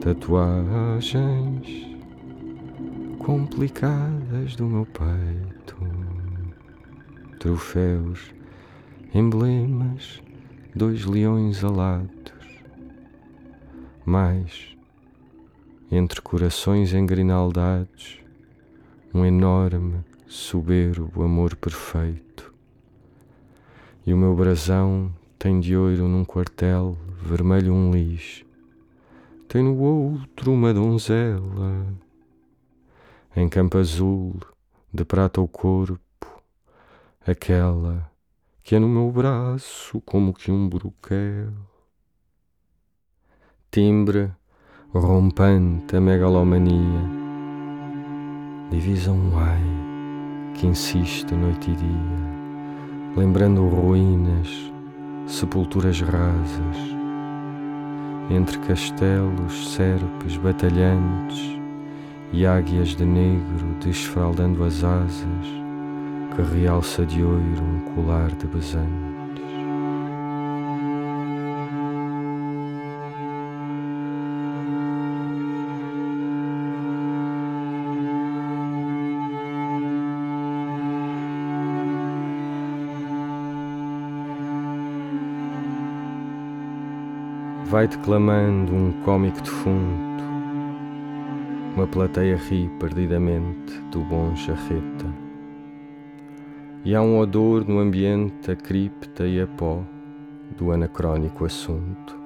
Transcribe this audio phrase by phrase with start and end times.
[0.00, 1.90] tatuagens
[3.18, 5.76] complicadas do meu peito,
[7.38, 8.32] troféus,
[9.14, 10.22] emblemas,
[10.74, 12.32] dois leões alados,
[14.06, 14.74] mais
[15.92, 18.20] entre corações engrinaldados,
[19.12, 22.54] um enorme, soberbo amor perfeito.
[24.06, 28.46] E o meu brasão tem de ouro num quartel, vermelho um lis,
[29.50, 31.84] tem no outro uma donzela
[33.34, 34.36] em campo azul,
[34.94, 36.00] de prata o corpo,
[37.26, 38.08] aquela
[38.62, 41.52] que é no meu braço como que um broquel.
[43.72, 44.30] Timbre
[44.94, 47.02] rompante a megalomania,
[48.70, 54.72] divisa um ai que insiste noite e dia, lembrando ruínas,
[55.26, 56.99] sepulturas rasas,
[58.28, 61.58] entre castelos, serpes batalhantes
[62.32, 65.46] e águias de negro desfraldando as asas
[66.34, 69.09] que realça de ouro um colar de besantes.
[87.70, 90.10] Vai declamando um cómico defunto
[91.74, 95.06] uma plateia ri perdidamente do bom charreta.
[96.84, 99.82] E há um odor no ambiente, a cripta e a pó
[100.58, 102.18] do anacrónico assunto.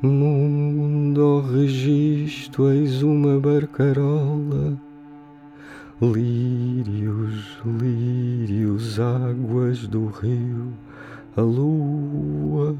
[0.00, 4.80] Mundo registro, eis uma barcarola,
[6.00, 10.72] lírios, lírios, águas do rio,
[11.36, 12.76] a lua.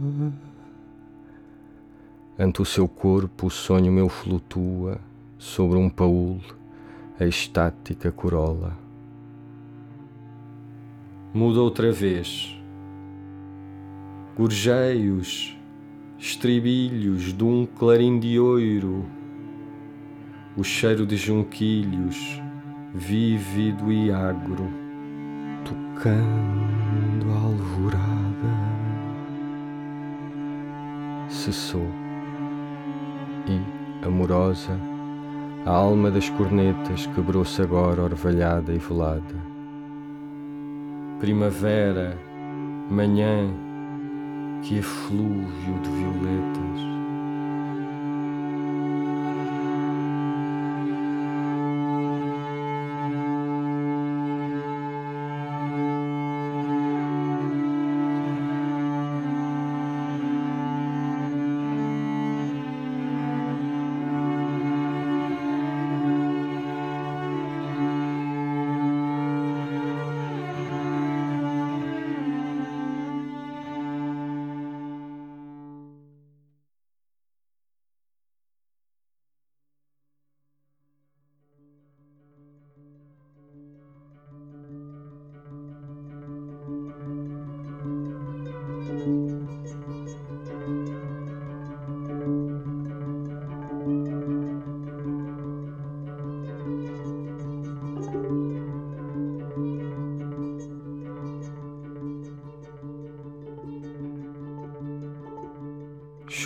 [2.38, 4.98] Ante o seu corpo o sonho meu flutua
[5.38, 6.40] sobre um paúl,
[7.18, 8.76] a estática corola.
[11.32, 12.56] Muda outra vez.
[14.36, 15.56] Gorjeios,
[16.18, 19.04] estribilhos de um clarim de ouro,
[20.56, 22.40] o cheiro de junquilhos,
[22.94, 24.66] vívido e agro,
[25.64, 28.09] tocando a alvorada.
[31.40, 31.86] Cessou
[33.48, 34.78] e, amorosa,
[35.64, 39.36] a alma das cornetas quebrou-se agora orvalhada e velada.
[41.18, 42.14] Primavera,
[42.90, 43.48] manhã,
[44.62, 46.99] que eflúvio de violetas.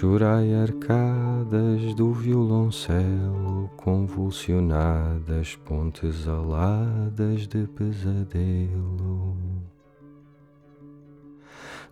[0.04, 9.34] Chorai arcadas do violoncelo, convulsionadas pontes aladas de pesadelo.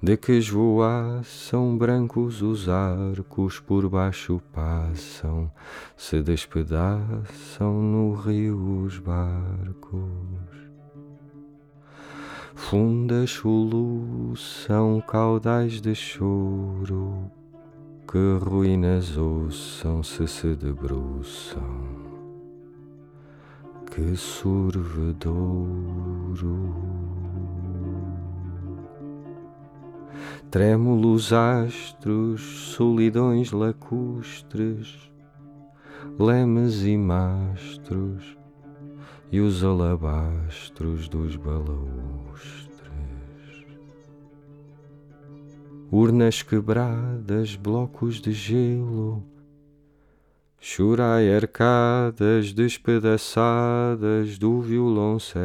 [0.03, 5.51] De que esvoaçam brancos os arcos, por baixo passam,
[5.97, 10.03] se despedaçam no rio os barcos.
[12.55, 17.31] Fundas soluçam caudais de choro,
[18.11, 21.63] que ruínas ouçam se debruçam,
[23.91, 25.53] que sorvedouro.
[30.51, 32.43] Trémulos astros,
[32.75, 35.11] solidões lacustres,
[36.19, 38.37] lemes e mastros,
[39.31, 42.72] e os alabastros dos balaústres.
[45.93, 49.23] Urnas quebradas, blocos de gelo,
[50.59, 55.43] chorai arcadas despedaçadas do violoncelo.